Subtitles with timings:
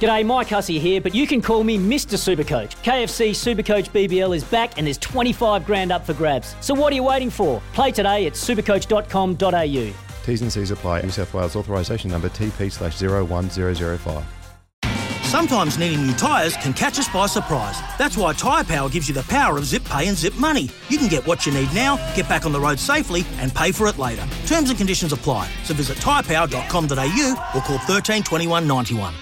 [0.00, 2.18] G'day, Mike Hussey here, but you can call me Mr.
[2.18, 2.74] Supercoach.
[2.82, 6.56] KFC Supercoach BBL is back and there's 25 grand up for grabs.
[6.60, 7.62] So what are you waiting for?
[7.74, 9.94] Play today at supercoach.com.au.
[10.24, 11.02] T's and C's apply.
[11.02, 14.24] New South Wales authorisation number TP slash 01005.
[15.22, 17.76] Sometimes needing new tyres can catch us by surprise.
[17.98, 20.70] That's why Tyre Power gives you the power of zip pay and zip money.
[20.88, 23.72] You can get what you need now, get back on the road safely, and pay
[23.72, 24.24] for it later.
[24.46, 25.48] Terms and conditions apply.
[25.64, 29.14] So visit tyrepower.com.au or call 13 21 91.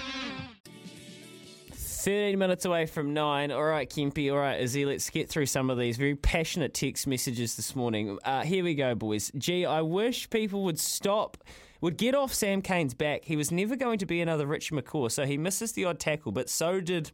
[2.03, 3.49] 13 minutes away from nine.
[3.49, 4.29] All right, Kimpy.
[4.29, 8.19] All right, Izzy, let's get through some of these very passionate text messages this morning.
[8.25, 9.31] Uh, here we go, boys.
[9.37, 11.37] Gee, I wish people would stop,
[11.79, 13.23] would get off Sam Cane's back.
[13.23, 16.33] He was never going to be another Rich McCaw, so he misses the odd tackle,
[16.33, 17.13] but so did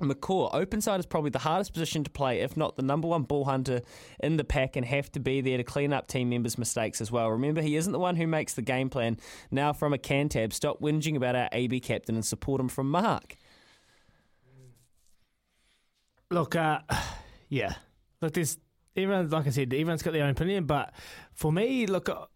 [0.00, 0.48] McCaw.
[0.54, 3.44] Open side is probably the hardest position to play, if not the number one ball
[3.44, 3.82] hunter
[4.20, 7.12] in the pack, and have to be there to clean up team members' mistakes as
[7.12, 7.30] well.
[7.30, 9.18] Remember, he isn't the one who makes the game plan.
[9.50, 13.36] Now, from a Cantab, stop whinging about our AB captain and support him from Mark.
[16.30, 16.80] Look, uh,
[17.48, 17.74] yeah.
[18.20, 18.58] Look, there's
[18.96, 19.28] everyone.
[19.28, 20.64] Like I said, everyone's got their own opinion.
[20.64, 20.92] But
[21.34, 22.26] for me, look, uh,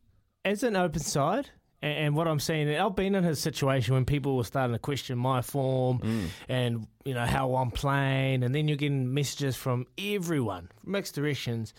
[0.45, 1.51] as an open side,
[1.83, 4.79] and, and what I'm seeing, I've been in his situation when people were starting to
[4.79, 6.01] question my form
[6.49, 11.75] and you know how I'm playing, and then you're getting messages from everyone, mixed directions.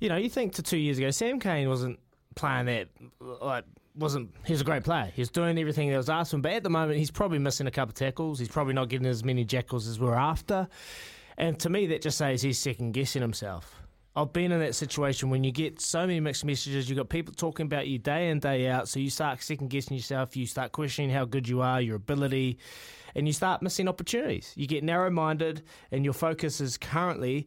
[0.00, 1.98] You know, you think to two years ago, Sam Cane wasn't
[2.34, 2.88] playing that
[3.40, 3.64] like
[3.96, 5.10] wasn't he was a great player.
[5.14, 7.38] He was doing everything that was asked of him, but at the moment he's probably
[7.38, 8.38] missing a couple of tackles.
[8.38, 10.68] He's probably not getting as many jackals as we're after.
[11.38, 13.74] And to me, that just says he's second guessing himself.
[14.16, 16.90] I've been in that situation when you get so many mixed messages.
[16.90, 18.88] You've got people talking about you day in, day out.
[18.88, 20.36] So you start second guessing yourself.
[20.36, 22.58] You start questioning how good you are, your ability,
[23.14, 24.52] and you start missing opportunities.
[24.56, 25.62] You get narrow minded,
[25.92, 27.46] and your focus is currently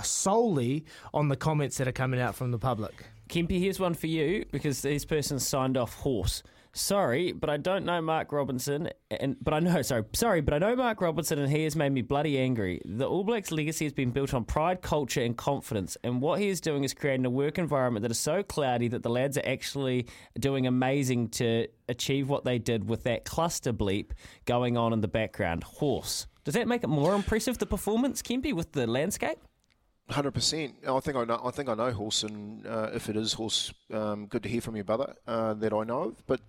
[0.00, 2.94] solely on the comments that are coming out from the public.
[3.28, 6.44] Kempy, here's one for you because these person signed off horse.
[6.76, 10.58] Sorry, but I don't know Mark Robinson, and but I know sorry, sorry, but I
[10.58, 12.82] know Mark Robinson, and he has made me bloody angry.
[12.84, 16.48] The All Blacks' legacy has been built on pride, culture, and confidence, and what he
[16.48, 19.46] is doing is creating a work environment that is so cloudy that the lads are
[19.46, 20.08] actually
[20.40, 24.10] doing amazing to achieve what they did with that cluster bleep
[24.44, 25.62] going on in the background.
[25.62, 26.26] Horse.
[26.42, 29.38] Does that make it more impressive the performance, Kempy, with the landscape?
[30.10, 30.74] Hundred percent.
[30.86, 31.40] I think I know.
[31.42, 34.60] I think I know Horse, and uh, if it is Horse, um, good to hear
[34.60, 36.26] from your brother uh, that I know of.
[36.26, 36.40] But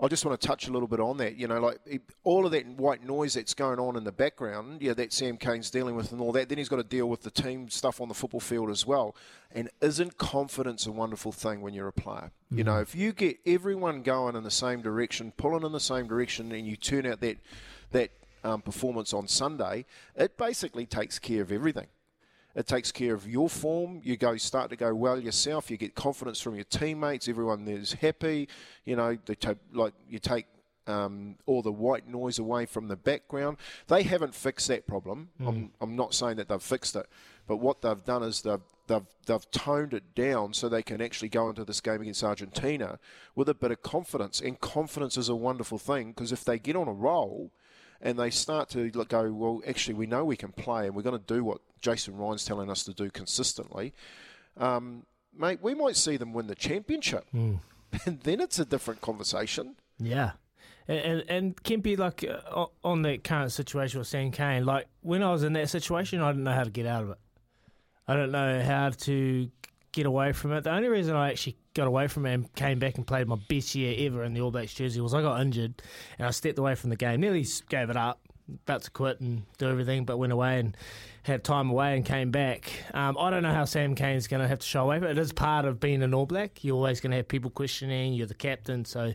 [0.00, 1.36] I just want to touch a little bit on that.
[1.36, 4.80] You know, like it- all of that white noise that's going on in the background.
[4.80, 6.48] Yeah, that Sam Cane's dealing with and all that.
[6.48, 9.14] Then he's got to deal with the team stuff on the football field as well.
[9.52, 12.30] And isn't confidence a wonderful thing when you're a player?
[12.50, 16.06] You know, if you get everyone going in the same direction, pulling in the same
[16.08, 17.36] direction, and you turn out that
[17.92, 19.84] that um, performance on Sunday,
[20.16, 21.86] it basically takes care of everything.
[22.54, 24.00] It takes care of your form.
[24.04, 25.70] You go start to go well yourself.
[25.70, 27.28] You get confidence from your teammates.
[27.28, 28.48] Everyone is happy.
[28.84, 30.46] You know, they take like you take
[30.86, 33.56] um, all the white noise away from the background.
[33.88, 35.30] They haven't fixed that problem.
[35.48, 37.06] I'm, I'm not saying that they've fixed it,
[37.46, 41.30] but what they've done is they've they've they've toned it down so they can actually
[41.30, 42.98] go into this game against Argentina
[43.34, 44.40] with a bit of confidence.
[44.40, 47.50] And confidence is a wonderful thing because if they get on a roll
[48.04, 51.18] and they start to go, well, actually, we know we can play and we're going
[51.18, 53.94] to do what Jason Ryan's telling us to do consistently,
[54.58, 55.06] um,
[55.36, 57.26] mate, we might see them win the championship.
[58.06, 59.76] And then it's a different conversation.
[60.00, 60.32] Yeah.
[60.88, 65.30] And, and, and like uh, on the current situation with Sam Cane, like when I
[65.30, 67.18] was in that situation, I didn't know how to get out of it.
[68.08, 69.48] I don't know how to
[69.92, 70.64] get away from it.
[70.64, 73.36] The only reason I actually got away from it and came back and played my
[73.48, 75.82] best year ever in the All Blacks jersey was I got injured
[76.18, 77.20] and I stepped away from the game.
[77.20, 78.20] Nearly gave it up,
[78.64, 80.76] about to quit and do everything, but went away and
[81.24, 82.70] had time away and came back.
[82.92, 85.18] Um, I don't know how Sam Cane's going to have to show away, but it
[85.18, 86.62] is part of being an All Black.
[86.62, 88.14] You're always going to have people questioning.
[88.14, 89.12] You're the captain, so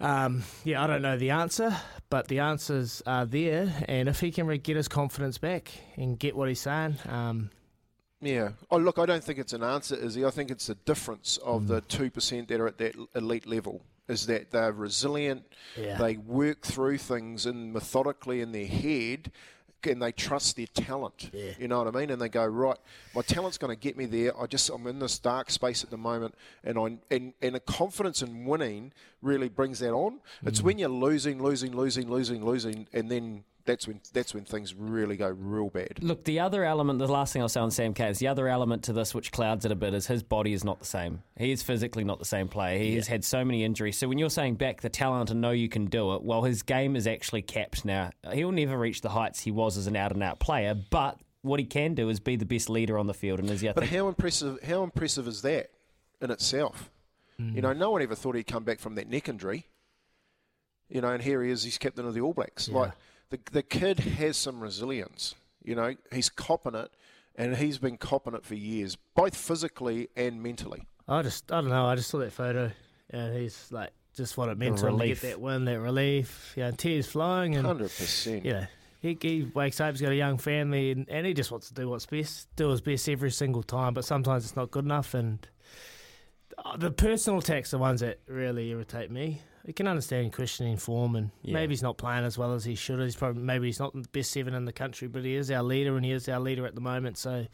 [0.00, 1.76] Um, yeah, I don't know the answer,
[2.08, 3.72] but the answers are there.
[3.88, 7.50] And if he can get his confidence back and get what he's saying, um,
[8.20, 8.50] Yeah.
[8.70, 10.24] Oh, look, I don't think it's an answer, Izzy.
[10.24, 12.02] I think it's the difference of the hmm.
[12.02, 15.44] 2% that are at that elite level is that they're resilient,
[15.76, 15.98] Yeah.
[15.98, 19.30] they work through things and methodically in their head,
[19.84, 21.30] and they trust their talent.
[21.32, 21.52] Yeah.
[21.58, 22.10] You know what I mean?
[22.10, 22.78] And they go, right,
[23.14, 24.38] my talent's going to get me there.
[24.40, 26.34] I just, I'm in this dark space at the moment,
[26.64, 28.92] and I and, and a confidence in winning
[29.22, 30.20] really brings that on.
[30.42, 30.66] It's hmm.
[30.66, 35.16] when you're losing, losing, losing, losing, losing, and then that's when that's when things really
[35.16, 36.02] go real bad.
[36.02, 38.48] Look, the other element, the last thing I'll say on Sam K is the other
[38.48, 41.22] element to this which clouds it a bit is his body is not the same.
[41.36, 42.78] He is physically not the same player.
[42.78, 43.98] He has had so many injuries.
[43.98, 46.62] So when you're saying back the talent and know you can do it, well, his
[46.62, 48.10] game is actually capped now.
[48.32, 51.60] He'll never reach the heights he was as an out and out player, but what
[51.60, 53.38] he can do is be the best leader on the field.
[53.38, 54.62] And as I But think, how impressive?
[54.62, 55.70] How impressive is that
[56.22, 56.90] in itself?
[57.38, 57.54] Hmm.
[57.54, 59.66] You know, no one ever thought he'd come back from that neck injury.
[60.88, 61.62] You know, and here he is.
[61.62, 62.68] He's captain of the All Blacks.
[62.68, 62.92] Like
[63.30, 65.34] the the kid has some resilience.
[65.64, 66.90] You know, he's copping it,
[67.36, 70.82] and he's been copping it for years, both physically and mentally.
[71.06, 71.86] I just, I don't know.
[71.86, 72.70] I just saw that photo,
[73.10, 75.22] and he's like, just what it meant to him to relief.
[75.22, 76.52] get that win, that relief.
[76.56, 78.44] Yeah, tears flowing, and Hundred percent.
[78.44, 78.66] you know,
[79.00, 81.74] he, he wakes up, he's got a young family, and, and he just wants to
[81.74, 83.94] do what's best, do his best every single time.
[83.94, 85.46] But sometimes it's not good enough, and
[86.64, 89.40] uh, the personal attacks are ones that really irritate me.
[89.66, 91.54] You can understand questioning form, and Yeah.
[91.54, 93.00] maybe he's not playing as well as he should.
[93.00, 95.62] He's probably maybe he's not the best seven in the country, but he is our
[95.62, 97.18] leader, and he is our leader at the moment.
[97.18, 97.46] So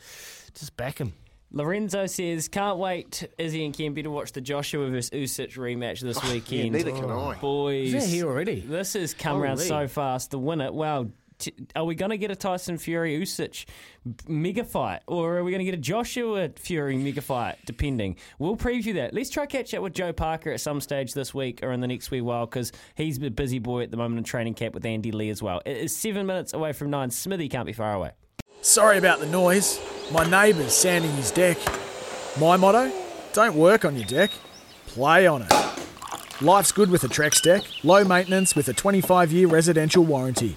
[0.54, 1.12] just back him.
[1.50, 6.20] Lorenzo says, can't wait, Izzy and Kempi, to watch the Joshua versus Usyk rematch this
[6.24, 6.72] weekend.
[6.72, 7.36] neither can I.
[7.36, 7.94] Boys.
[7.94, 8.58] Is that here already?
[8.60, 10.32] This has come around so fast.
[10.32, 11.06] The winner, wow.
[11.76, 13.64] Are we going to get a Tyson Fury Usyk
[14.28, 17.56] mega fight, or are we going to get a Joshua Fury mega fight?
[17.66, 19.14] Depending, we'll preview that.
[19.14, 21.88] Let's try catch up with Joe Parker at some stage this week or in the
[21.88, 24.84] next wee while because he's a busy boy at the moment in training camp with
[24.84, 25.60] Andy Lee as well.
[25.66, 27.10] It is seven minutes away from nine.
[27.10, 28.12] Smithy can't be far away.
[28.62, 29.80] Sorry about the noise.
[30.12, 31.58] My neighbour's sanding his deck.
[32.40, 32.90] My motto?
[33.32, 34.30] Don't work on your deck,
[34.86, 35.52] play on it.
[36.40, 40.56] Life's good with a Trex deck, low maintenance with a 25 year residential warranty.